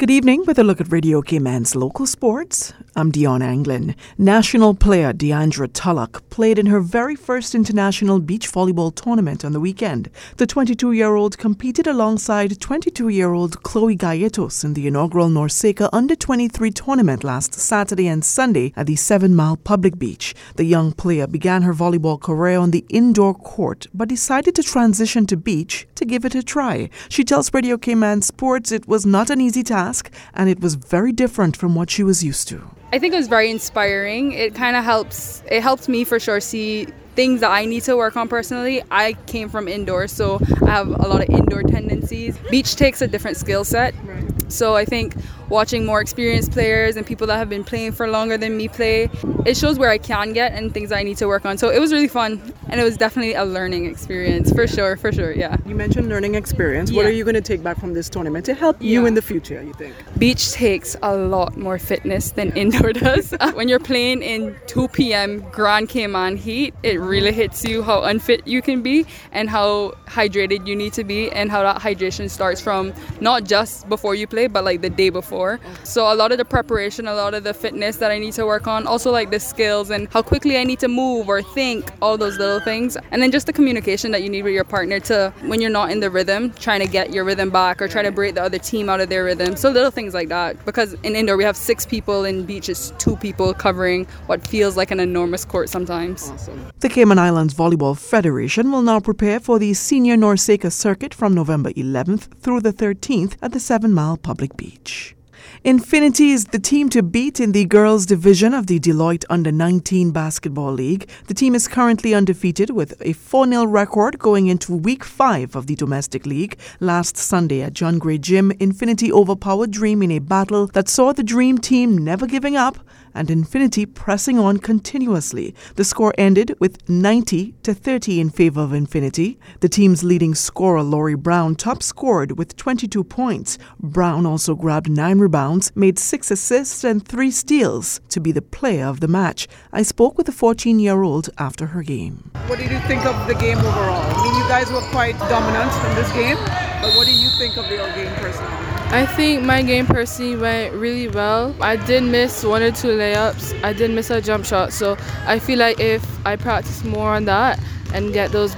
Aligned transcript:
Good 0.00 0.10
evening 0.10 0.44
with 0.46 0.58
a 0.58 0.64
look 0.64 0.80
at 0.80 0.90
Radio 0.90 1.20
Cayman's 1.20 1.76
local 1.76 2.06
sports. 2.06 2.72
I'm 2.96 3.10
Dion 3.10 3.42
Anglin. 3.42 3.94
National 4.16 4.72
player 4.72 5.12
Deandra 5.12 5.68
Tullock 5.70 6.26
played 6.30 6.58
in 6.58 6.64
her 6.64 6.80
very 6.80 7.14
first 7.14 7.54
international 7.54 8.18
beach 8.18 8.50
volleyball 8.50 8.94
tournament 8.94 9.44
on 9.44 9.52
the 9.52 9.60
weekend. 9.60 10.08
The 10.38 10.46
22 10.46 10.92
year 10.92 11.16
old 11.16 11.36
competed 11.36 11.86
alongside 11.86 12.58
22 12.58 13.10
year 13.10 13.34
old 13.34 13.62
Chloe 13.62 13.94
Galletos 13.94 14.64
in 14.64 14.72
the 14.72 14.86
inaugural 14.86 15.28
NORCECA 15.28 15.90
Under 15.92 16.16
23 16.16 16.70
tournament 16.70 17.22
last 17.22 17.52
Saturday 17.52 18.08
and 18.08 18.24
Sunday 18.24 18.72
at 18.76 18.86
the 18.86 18.96
Seven 18.96 19.36
Mile 19.36 19.58
Public 19.58 19.98
Beach. 19.98 20.34
The 20.56 20.64
young 20.64 20.92
player 20.92 21.26
began 21.26 21.60
her 21.60 21.74
volleyball 21.74 22.18
career 22.18 22.58
on 22.58 22.70
the 22.70 22.86
indoor 22.88 23.34
court 23.34 23.86
but 23.92 24.08
decided 24.08 24.54
to 24.54 24.62
transition 24.62 25.26
to 25.26 25.36
beach 25.36 25.86
to 25.96 26.06
give 26.06 26.24
it 26.24 26.34
a 26.34 26.42
try. 26.42 26.88
She 27.10 27.22
tells 27.22 27.52
Radio 27.52 27.76
Cayman 27.76 28.22
Sports 28.22 28.72
it 28.72 28.88
was 28.88 29.04
not 29.04 29.28
an 29.28 29.42
easy 29.42 29.62
task 29.62 29.89
task, 29.90 30.10
and 30.34 30.48
it 30.48 30.60
was 30.60 30.74
very 30.74 31.12
different 31.12 31.56
from 31.56 31.74
what 31.74 31.90
she 31.90 32.02
was 32.02 32.22
used 32.22 32.48
to. 32.48 32.58
I 32.92 32.98
think 32.98 33.14
it 33.14 33.16
was 33.16 33.28
very 33.28 33.50
inspiring. 33.50 34.32
It 34.32 34.54
kind 34.54 34.76
of 34.76 34.84
helps, 34.84 35.42
it 35.50 35.62
helped 35.62 35.88
me 35.88 36.04
for 36.04 36.18
sure 36.18 36.40
see 36.40 36.86
things 37.14 37.40
that 37.40 37.50
I 37.50 37.64
need 37.64 37.82
to 37.84 37.96
work 37.96 38.16
on 38.16 38.28
personally. 38.28 38.82
I 38.90 39.14
came 39.26 39.48
from 39.48 39.68
indoors, 39.68 40.12
so 40.12 40.38
I 40.66 40.70
have 40.70 40.88
a 40.88 41.08
lot 41.08 41.22
of 41.22 41.28
indoor 41.28 41.62
tendencies. 41.62 42.38
Beach 42.50 42.76
takes 42.76 43.02
a 43.02 43.08
different 43.08 43.36
skill 43.36 43.64
set. 43.64 43.94
Right. 44.04 44.29
So 44.50 44.76
I 44.76 44.84
think 44.84 45.14
watching 45.50 45.84
more 45.84 46.00
experienced 46.00 46.52
players 46.52 46.96
and 46.96 47.04
people 47.04 47.26
that 47.26 47.36
have 47.36 47.48
been 47.48 47.64
playing 47.64 47.92
for 47.92 48.08
longer 48.08 48.38
than 48.38 48.56
me 48.56 48.68
play, 48.68 49.10
it 49.44 49.56
shows 49.56 49.78
where 49.78 49.90
I 49.90 49.98
can 49.98 50.32
get 50.32 50.52
and 50.52 50.72
things 50.72 50.92
I 50.92 51.02
need 51.02 51.16
to 51.18 51.26
work 51.26 51.44
on. 51.44 51.58
So 51.58 51.68
it 51.70 51.80
was 51.80 51.92
really 51.92 52.08
fun 52.08 52.40
and 52.68 52.80
it 52.80 52.84
was 52.84 52.96
definitely 52.96 53.34
a 53.34 53.44
learning 53.44 53.86
experience 53.86 54.52
for 54.52 54.66
sure, 54.66 54.96
for 54.96 55.12
sure, 55.12 55.32
yeah. 55.32 55.56
You 55.66 55.74
mentioned 55.74 56.08
learning 56.08 56.36
experience. 56.36 56.90
Yeah. 56.90 56.98
What 56.98 57.06
are 57.06 57.12
you 57.12 57.24
going 57.24 57.34
to 57.34 57.40
take 57.40 57.62
back 57.62 57.78
from 57.78 57.94
this 57.94 58.08
tournament 58.08 58.46
to 58.46 58.54
help 58.54 58.76
yeah. 58.80 58.92
you 58.92 59.06
in 59.06 59.14
the 59.14 59.22
future, 59.22 59.60
you 59.62 59.72
think? 59.74 59.94
Beach 60.18 60.52
takes 60.52 60.96
a 61.02 61.16
lot 61.16 61.56
more 61.56 61.78
fitness 61.78 62.30
than 62.30 62.56
indoor 62.56 62.92
does. 63.06 63.34
when 63.54 63.68
you're 63.68 63.80
playing 63.80 64.22
in 64.22 64.56
2 64.68 64.88
p.m. 64.88 65.40
Grand 65.50 65.88
Cayman 65.88 66.36
heat, 66.36 66.74
it 66.82 67.00
really 67.00 67.32
hits 67.32 67.64
you 67.64 67.82
how 67.82 68.02
unfit 68.04 68.46
you 68.46 68.62
can 68.62 68.82
be 68.82 69.04
and 69.32 69.50
how 69.50 69.92
hydrated 70.06 70.66
you 70.66 70.76
need 70.76 70.92
to 70.92 71.04
be 71.04 71.30
and 71.32 71.50
how 71.50 71.62
that 71.62 71.80
hydration 71.80 72.30
starts 72.30 72.60
from 72.60 72.92
not 73.20 73.44
just 73.44 73.88
before 73.88 74.14
you 74.14 74.26
play, 74.26 74.39
but 74.46 74.64
like 74.64 74.80
the 74.80 74.90
day 74.90 75.10
before. 75.10 75.60
So 75.84 76.12
a 76.12 76.14
lot 76.14 76.32
of 76.32 76.38
the 76.38 76.44
preparation, 76.44 77.06
a 77.06 77.14
lot 77.14 77.34
of 77.34 77.44
the 77.44 77.54
fitness 77.54 77.96
that 77.96 78.10
I 78.10 78.18
need 78.18 78.32
to 78.34 78.46
work 78.46 78.66
on, 78.66 78.86
also 78.86 79.10
like 79.10 79.30
the 79.30 79.40
skills 79.40 79.90
and 79.90 80.08
how 80.12 80.22
quickly 80.22 80.58
I 80.58 80.64
need 80.64 80.80
to 80.80 80.88
move 80.88 81.28
or 81.28 81.42
think, 81.42 81.90
all 82.02 82.16
those 82.18 82.38
little 82.38 82.60
things. 82.60 82.96
And 83.10 83.22
then 83.22 83.30
just 83.30 83.46
the 83.46 83.52
communication 83.52 84.10
that 84.12 84.22
you 84.22 84.28
need 84.28 84.42
with 84.42 84.54
your 84.54 84.64
partner 84.64 85.00
to 85.00 85.32
when 85.42 85.60
you're 85.60 85.70
not 85.70 85.90
in 85.90 86.00
the 86.00 86.10
rhythm, 86.10 86.52
trying 86.52 86.80
to 86.80 86.86
get 86.86 87.12
your 87.12 87.24
rhythm 87.24 87.50
back 87.50 87.80
or 87.80 87.88
try 87.88 88.02
to 88.02 88.12
break 88.12 88.34
the 88.34 88.42
other 88.42 88.58
team 88.58 88.88
out 88.88 89.00
of 89.00 89.08
their 89.08 89.24
rhythm. 89.24 89.56
So 89.56 89.70
little 89.70 89.90
things 89.90 90.14
like 90.14 90.28
that. 90.28 90.64
Because 90.64 90.94
in 91.02 91.16
indoor 91.16 91.36
we 91.36 91.44
have 91.44 91.56
six 91.56 91.86
people, 91.86 92.24
in 92.24 92.44
beach 92.44 92.68
it's 92.68 92.92
two 92.98 93.16
people 93.16 93.54
covering 93.54 94.06
what 94.26 94.46
feels 94.46 94.76
like 94.76 94.90
an 94.90 95.00
enormous 95.00 95.44
court 95.44 95.68
sometimes. 95.68 96.30
Awesome. 96.30 96.70
The 96.80 96.88
Cayman 96.88 97.18
Islands 97.18 97.54
Volleyball 97.54 97.98
Federation 97.98 98.70
will 98.72 98.82
now 98.82 99.00
prepare 99.00 99.40
for 99.40 99.58
the 99.58 99.74
Senior 99.74 100.16
NORCECA 100.16 100.72
circuit 100.72 101.14
from 101.14 101.34
November 101.34 101.70
11th 101.72 102.40
through 102.40 102.60
the 102.60 102.72
13th 102.72 103.36
at 103.42 103.52
the 103.52 103.60
Seven 103.60 103.92
Mile 103.92 104.16
Public 104.30 104.56
Beach. 104.56 105.16
Infinity 105.64 106.30
is 106.30 106.44
the 106.44 106.60
team 106.60 106.88
to 106.90 107.02
beat 107.02 107.40
in 107.40 107.50
the 107.50 107.64
girls' 107.64 108.06
division 108.06 108.54
of 108.54 108.68
the 108.68 108.78
Deloitte 108.78 109.24
Under 109.28 109.50
19 109.50 110.12
Basketball 110.12 110.72
League. 110.72 111.10
The 111.26 111.34
team 111.34 111.56
is 111.56 111.66
currently 111.66 112.14
undefeated 112.14 112.70
with 112.70 112.94
a 113.00 113.12
4 113.12 113.48
0 113.48 113.64
record 113.64 114.20
going 114.20 114.46
into 114.46 114.72
week 114.72 115.02
5 115.02 115.56
of 115.56 115.66
the 115.66 115.74
domestic 115.74 116.26
league. 116.26 116.56
Last 116.78 117.16
Sunday 117.16 117.60
at 117.60 117.72
John 117.72 117.98
Gray 117.98 118.18
Gym, 118.18 118.52
Infinity 118.60 119.10
overpowered 119.12 119.72
Dream 119.72 120.00
in 120.00 120.12
a 120.12 120.20
battle 120.20 120.68
that 120.68 120.88
saw 120.88 121.12
the 121.12 121.24
Dream 121.24 121.58
team 121.58 121.98
never 121.98 122.28
giving 122.28 122.54
up 122.54 122.78
and 123.14 123.30
Infinity 123.30 123.86
pressing 123.86 124.38
on 124.38 124.58
continuously. 124.58 125.54
The 125.76 125.84
score 125.84 126.14
ended 126.18 126.54
with 126.58 126.88
90 126.88 127.54
to 127.62 127.74
30 127.74 128.20
in 128.20 128.30
favor 128.30 128.60
of 128.60 128.72
Infinity. 128.72 129.38
The 129.60 129.68
team's 129.68 130.04
leading 130.04 130.34
scorer, 130.34 130.82
Laurie 130.82 131.14
Brown, 131.14 131.54
top 131.54 131.82
scored 131.82 132.38
with 132.38 132.56
22 132.56 133.04
points. 133.04 133.58
Brown 133.80 134.26
also 134.26 134.54
grabbed 134.54 134.90
9 134.90 135.18
rebounds, 135.18 135.72
made 135.74 135.98
6 135.98 136.30
assists, 136.30 136.84
and 136.84 137.06
3 137.06 137.30
steals 137.30 138.00
to 138.08 138.20
be 138.20 138.32
the 138.32 138.42
player 138.42 138.86
of 138.86 139.00
the 139.00 139.08
match. 139.08 139.48
I 139.72 139.82
spoke 139.82 140.16
with 140.16 140.26
the 140.26 140.32
14 140.32 140.78
year 140.78 141.02
old 141.02 141.30
after 141.38 141.66
her 141.66 141.82
game. 141.82 142.30
What 142.46 142.58
did 142.58 142.70
you 142.70 142.80
think 142.80 143.04
of 143.06 143.26
the 143.26 143.34
game 143.34 143.58
overall? 143.58 144.02
I 144.16 144.24
mean, 144.24 144.34
you 144.34 144.48
guys 144.48 144.70
were 144.70 144.80
quite 144.90 145.18
dominant 145.18 145.72
in 145.86 145.94
this 145.96 146.12
game, 146.12 146.36
but 146.80 146.96
what 146.96 147.06
do 147.06 147.14
you 147.14 147.28
think 147.38 147.56
of 147.56 147.68
the 147.68 147.78
old 147.78 147.94
game 147.94 148.12
personally? 148.16 148.50
I 148.92 149.06
think 149.06 149.44
my 149.44 149.62
game 149.62 149.86
personally 149.86 150.36
went 150.36 150.74
really 150.74 151.08
well. 151.08 151.54
I 151.60 151.76
did 151.76 152.02
miss 152.02 152.42
one 152.42 152.62
or 152.62 152.72
two 152.72 152.88
layups. 152.88 153.62
I 153.62 153.72
did 153.72 153.90
miss 153.92 154.10
a 154.10 154.20
jump 154.20 154.44
shot. 154.44 154.72
So 154.72 154.96
I 155.26 155.38
feel 155.38 155.58
like 155.58 155.78
if 155.78 156.04
I 156.26 156.36
practice 156.36 156.82
more 156.82 157.10
on 157.10 157.24
that 157.26 157.60
and 157.94 158.12
get 158.12 158.32
those 158.32 158.56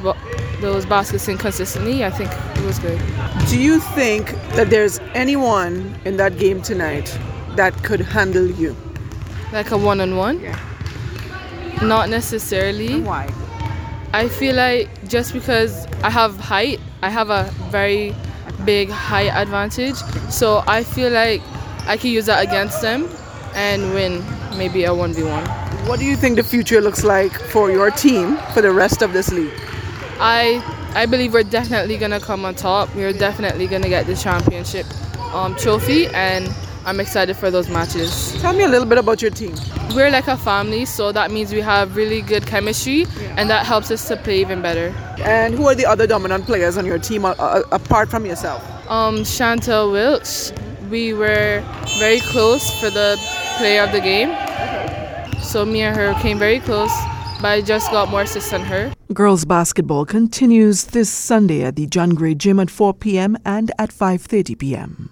those 0.60 0.86
baskets 0.86 1.28
in 1.28 1.36
consistently, 1.36 2.04
I 2.04 2.10
think 2.10 2.30
it 2.56 2.64
was 2.64 2.78
good. 2.78 2.98
Do 3.48 3.58
you 3.58 3.80
think 3.80 4.30
that 4.54 4.70
there's 4.70 5.00
anyone 5.14 5.98
in 6.04 6.16
that 6.16 6.38
game 6.38 6.62
tonight 6.62 7.18
that 7.56 7.74
could 7.82 8.00
handle 8.00 8.46
you? 8.46 8.76
Like 9.52 9.70
a 9.72 9.76
one-on-one? 9.76 10.40
Yeah. 10.40 10.58
Not 11.82 12.08
necessarily. 12.08 12.92
And 12.94 13.06
why? 13.06 13.28
I 14.14 14.28
feel 14.28 14.54
like 14.54 14.88
just 15.08 15.32
because 15.32 15.86
I 16.02 16.10
have 16.10 16.38
height, 16.38 16.80
I 17.02 17.08
have 17.08 17.30
a 17.30 17.44
very 17.70 18.14
big 18.64 18.90
height 18.90 19.30
advantage. 19.34 19.96
So 20.30 20.62
I 20.66 20.84
feel 20.84 21.10
like 21.10 21.40
I 21.86 21.96
can 21.96 22.10
use 22.10 22.26
that 22.26 22.46
against 22.46 22.82
them 22.82 23.08
and 23.54 23.94
win 23.94 24.22
maybe 24.56 24.84
a 24.84 24.90
1v1. 24.90 25.88
What 25.88 25.98
do 25.98 26.04
you 26.04 26.16
think 26.16 26.36
the 26.36 26.44
future 26.44 26.80
looks 26.80 27.04
like 27.04 27.32
for 27.32 27.70
your 27.70 27.90
team 27.90 28.36
for 28.52 28.60
the 28.60 28.70
rest 28.70 29.02
of 29.02 29.12
this 29.12 29.32
league? 29.32 29.52
I 30.20 30.62
I 30.94 31.06
believe 31.06 31.32
we're 31.32 31.42
definitely 31.42 31.96
gonna 31.96 32.20
come 32.20 32.44
on 32.44 32.54
top. 32.54 32.94
We're 32.94 33.14
definitely 33.14 33.66
gonna 33.66 33.88
get 33.88 34.06
the 34.06 34.14
championship 34.14 34.86
um, 35.32 35.56
trophy, 35.56 36.06
and 36.08 36.46
I'm 36.84 36.98
excited 36.98 37.36
for 37.36 37.50
those 37.50 37.68
matches. 37.68 38.32
Tell 38.40 38.52
me 38.52 38.64
a 38.64 38.68
little 38.68 38.86
bit 38.86 38.98
about 38.98 39.22
your 39.22 39.30
team. 39.30 39.54
We're 39.94 40.10
like 40.10 40.26
a 40.26 40.36
family, 40.36 40.84
so 40.84 41.12
that 41.12 41.30
means 41.30 41.52
we 41.52 41.60
have 41.60 41.96
really 41.96 42.22
good 42.22 42.46
chemistry, 42.46 43.02
yeah. 43.02 43.34
and 43.36 43.48
that 43.50 43.66
helps 43.66 43.90
us 43.90 44.08
to 44.08 44.16
play 44.16 44.40
even 44.40 44.62
better. 44.62 44.88
And 45.20 45.54
who 45.54 45.66
are 45.68 45.74
the 45.74 45.86
other 45.86 46.06
dominant 46.06 46.46
players 46.46 46.76
on 46.76 46.84
your 46.84 46.98
team 46.98 47.24
uh, 47.24 47.30
uh 47.38 47.62
apart 47.70 48.10
from 48.10 48.26
yourself? 48.26 48.62
Um, 48.90 49.18
Chantel 49.18 49.92
Wilkes. 49.92 50.52
We 50.90 51.14
were 51.14 51.62
very 51.98 52.20
close 52.20 52.68
for 52.80 52.90
the 52.90 53.16
player 53.58 53.82
of 53.82 53.92
the 53.92 54.00
game. 54.00 54.30
So 55.40 55.64
me 55.64 55.82
and 55.82 55.96
her 55.96 56.14
came 56.20 56.38
very 56.38 56.60
close, 56.60 56.92
but 57.40 57.48
I 57.48 57.60
just 57.60 57.90
got 57.90 58.10
more 58.10 58.22
assists 58.22 58.50
than 58.50 58.62
her. 58.62 58.92
Girls 59.12 59.44
basketball 59.44 60.04
continues 60.04 60.84
this 60.84 61.10
Sunday 61.10 61.62
at 61.62 61.76
the 61.76 61.86
John 61.86 62.10
Gray 62.10 62.34
Gym 62.34 62.58
at 62.58 62.70
4 62.70 62.94
p.m. 62.94 63.36
and 63.44 63.70
at 63.78 63.90
5:30 63.90 64.58
p.m. 64.58 65.11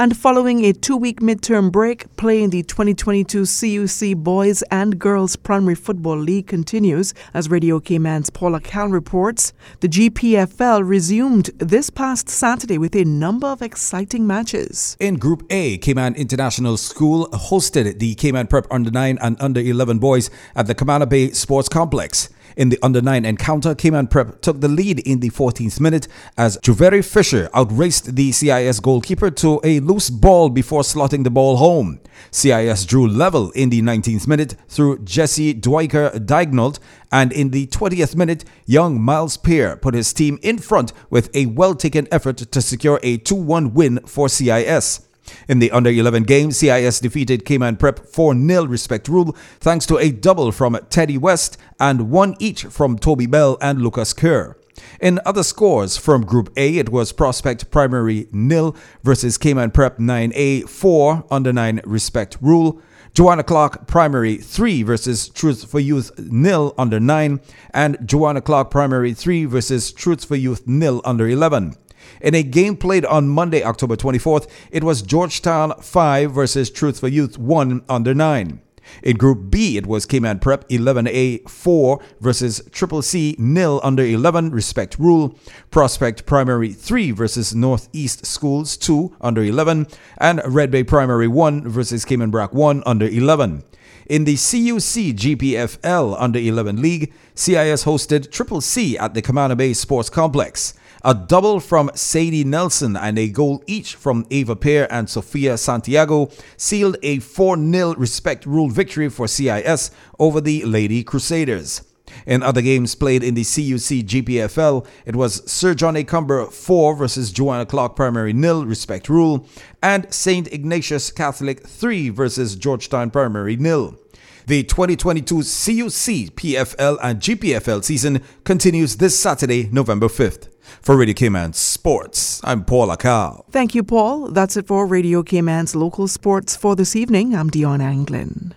And 0.00 0.16
following 0.16 0.64
a 0.64 0.72
two 0.72 0.96
week 0.96 1.20
midterm 1.20 1.70
break, 1.70 2.16
play 2.16 2.42
in 2.42 2.48
the 2.48 2.62
2022 2.62 3.42
CUC 3.42 4.16
Boys 4.16 4.62
and 4.70 4.98
Girls 4.98 5.36
Primary 5.36 5.74
Football 5.74 6.16
League 6.16 6.46
continues. 6.46 7.12
As 7.34 7.50
Radio 7.50 7.80
Cayman's 7.80 8.30
Paul 8.30 8.58
Akal 8.58 8.90
reports, 8.90 9.52
the 9.80 9.88
GPFL 9.88 10.88
resumed 10.88 11.50
this 11.58 11.90
past 11.90 12.30
Saturday 12.30 12.78
with 12.78 12.96
a 12.96 13.04
number 13.04 13.46
of 13.46 13.60
exciting 13.60 14.26
matches. 14.26 14.96
In 15.00 15.16
Group 15.16 15.44
A, 15.50 15.76
Cayman 15.76 16.14
International 16.14 16.78
School 16.78 17.28
hosted 17.34 17.98
the 17.98 18.14
Cayman 18.14 18.46
Prep 18.46 18.66
Under 18.70 18.90
9 18.90 19.18
and 19.20 19.36
Under 19.38 19.60
11 19.60 19.98
boys 19.98 20.30
at 20.56 20.66
the 20.66 20.74
Camana 20.74 21.06
Bay 21.06 21.30
Sports 21.32 21.68
Complex. 21.68 22.30
In 22.56 22.68
the 22.68 22.78
under 22.82 23.00
9 23.00 23.24
encounter, 23.24 23.74
Cayman 23.74 24.08
Prep 24.08 24.40
took 24.40 24.60
the 24.60 24.68
lead 24.68 25.00
in 25.00 25.20
the 25.20 25.30
14th 25.30 25.80
minute 25.80 26.08
as 26.36 26.58
Juveri 26.58 27.04
Fisher 27.04 27.48
outraced 27.54 28.16
the 28.16 28.32
CIS 28.32 28.80
goalkeeper 28.80 29.30
to 29.30 29.60
a 29.64 29.80
loose 29.80 30.10
ball 30.10 30.48
before 30.48 30.82
slotting 30.82 31.24
the 31.24 31.30
ball 31.30 31.56
home. 31.56 32.00
CIS 32.30 32.84
drew 32.84 33.06
level 33.06 33.50
in 33.52 33.70
the 33.70 33.82
19th 33.82 34.26
minute 34.26 34.56
through 34.68 34.98
Jesse 35.04 35.54
Dwiker 35.54 36.18
Diagonal, 36.24 36.76
and 37.10 37.32
in 37.32 37.50
the 37.50 37.66
20th 37.68 38.16
minute, 38.16 38.44
young 38.66 39.00
Miles 39.00 39.36
Pear 39.36 39.76
put 39.76 39.94
his 39.94 40.12
team 40.12 40.38
in 40.42 40.58
front 40.58 40.92
with 41.08 41.34
a 41.34 41.46
well 41.46 41.74
taken 41.74 42.06
effort 42.12 42.36
to 42.38 42.62
secure 42.62 43.00
a 43.02 43.16
2 43.16 43.34
1 43.34 43.74
win 43.74 44.00
for 44.06 44.28
CIS. 44.28 45.09
In 45.48 45.58
the 45.58 45.70
under 45.70 45.90
11 45.90 46.24
game, 46.24 46.52
CIS 46.52 47.00
defeated 47.00 47.44
Cayman 47.44 47.76
Prep 47.76 48.06
4 48.06 48.34
0 48.34 48.64
respect 48.66 49.08
rule 49.08 49.36
thanks 49.60 49.86
to 49.86 49.98
a 49.98 50.10
double 50.10 50.52
from 50.52 50.78
Teddy 50.90 51.18
West 51.18 51.56
and 51.78 52.10
one 52.10 52.36
each 52.38 52.64
from 52.64 52.98
Toby 52.98 53.26
Bell 53.26 53.58
and 53.60 53.82
Lucas 53.82 54.12
Kerr. 54.12 54.56
In 55.00 55.20
other 55.24 55.42
scores 55.42 55.96
from 55.96 56.24
Group 56.24 56.52
A, 56.56 56.78
it 56.78 56.90
was 56.90 57.12
Prospect 57.12 57.70
Primary 57.70 58.28
nil 58.32 58.76
versus 59.02 59.38
Cayman 59.38 59.70
Prep 59.70 59.98
9A 59.98 60.68
4 60.68 61.24
under 61.30 61.52
9 61.52 61.80
respect 61.84 62.36
rule. 62.40 62.80
Joanna 63.12 63.42
Clarke 63.42 63.88
Primary 63.88 64.36
3 64.36 64.84
versus 64.84 65.28
Truth 65.28 65.68
for 65.68 65.80
Youth 65.80 66.12
nil 66.18 66.74
under 66.78 67.00
9, 67.00 67.40
and 67.74 67.98
Joanna 68.04 68.40
Clarke 68.40 68.70
Primary 68.70 69.14
3 69.14 69.46
versus 69.46 69.90
Truth 69.90 70.26
for 70.26 70.36
Youth 70.36 70.66
nil 70.66 71.00
under 71.04 71.28
11. 71.28 71.74
In 72.20 72.34
a 72.34 72.42
game 72.42 72.76
played 72.76 73.04
on 73.04 73.28
Monday, 73.28 73.62
October 73.62 73.96
24th, 73.96 74.48
it 74.70 74.84
was 74.84 75.02
Georgetown 75.02 75.74
5 75.80 76.32
versus 76.32 76.70
Truth 76.70 77.00
for 77.00 77.08
Youth 77.08 77.38
1 77.38 77.84
under 77.88 78.14
9. 78.14 78.60
In 79.02 79.16
Group 79.16 79.50
B, 79.50 79.76
it 79.76 79.86
was 79.86 80.06
Cayman 80.06 80.40
Prep 80.40 80.68
11A 80.68 81.48
4 81.48 82.00
versus 82.20 82.60
Triple 82.72 83.02
C 83.02 83.36
nil 83.38 83.80
under 83.82 84.02
11 84.02 84.50
respect 84.50 84.98
rule, 84.98 85.38
Prospect 85.70 86.26
Primary 86.26 86.72
3 86.72 87.12
versus 87.12 87.54
Northeast 87.54 88.26
Schools 88.26 88.76
2 88.76 89.16
under 89.20 89.42
11, 89.42 89.86
and 90.18 90.42
Red 90.44 90.70
Bay 90.70 90.84
Primary 90.84 91.28
1 91.28 91.68
versus 91.68 92.04
Cayman 92.04 92.30
Brac 92.30 92.52
1 92.52 92.82
under 92.84 93.06
11. 93.06 93.62
In 94.10 94.24
the 94.24 94.34
CUC 94.34 95.14
GPFL 95.14 96.16
Under 96.18 96.40
11 96.40 96.82
League, 96.82 97.12
CIS 97.36 97.84
hosted 97.84 98.32
Triple 98.32 98.60
C 98.60 98.98
at 98.98 99.14
the 99.14 99.22
Camana 99.22 99.56
Bay 99.56 99.72
Sports 99.72 100.10
Complex. 100.10 100.74
A 101.02 101.14
double 101.14 101.60
from 101.60 101.90
Sadie 101.94 102.44
Nelson 102.44 102.94
and 102.94 103.18
a 103.18 103.28
goal 103.28 103.64
each 103.66 103.94
from 103.94 104.26
Ava 104.30 104.54
Pear 104.54 104.86
and 104.92 105.08
Sofia 105.08 105.56
Santiago 105.56 106.28
sealed 106.58 106.98
a 107.02 107.20
4 107.20 107.56
0 107.56 107.94
respect 107.94 108.44
rule 108.44 108.68
victory 108.68 109.08
for 109.08 109.26
CIS 109.26 109.92
over 110.18 110.42
the 110.42 110.62
Lady 110.66 111.02
Crusaders. 111.02 111.82
In 112.26 112.42
other 112.42 112.60
games 112.60 112.94
played 112.94 113.22
in 113.22 113.34
the 113.34 113.44
CUC 113.44 114.04
GPFL, 114.04 114.86
it 115.06 115.16
was 115.16 115.50
Sir 115.50 115.72
John 115.72 115.96
A. 115.96 116.04
Cumber 116.04 116.44
4 116.44 116.94
versus 116.96 117.32
Joanna 117.32 117.64
Clarke 117.64 117.96
Primary 117.96 118.34
nil 118.34 118.66
respect 118.66 119.08
rule, 119.08 119.48
and 119.82 120.12
St. 120.12 120.52
Ignatius 120.52 121.10
Catholic 121.10 121.66
3 121.66 122.10
versus 122.10 122.56
Georgetown 122.56 123.10
Primary 123.10 123.56
nil. 123.56 123.98
The 124.46 124.64
2022 124.64 125.36
CUC 125.36 126.34
PFL 126.36 126.98
and 127.02 127.20
GPFL 127.20 127.84
season 127.84 128.22
continues 128.44 128.96
this 128.96 129.18
Saturday, 129.18 129.70
November 129.72 130.08
5th. 130.08 130.49
For 130.80 130.96
Radio 130.96 131.14
Cayman 131.14 131.52
Sports, 131.52 132.40
I'm 132.44 132.64
Paul 132.64 132.88
Akal. 132.88 133.44
Thank 133.50 133.74
you, 133.74 133.82
Paul. 133.82 134.28
That's 134.28 134.56
it 134.56 134.66
for 134.66 134.86
Radio 134.86 135.22
Cayman's 135.22 135.74
local 135.74 136.08
sports 136.08 136.56
for 136.56 136.76
this 136.76 136.94
evening. 136.94 137.34
I'm 137.34 137.48
Dion 137.48 137.80
Anglin. 137.80 138.54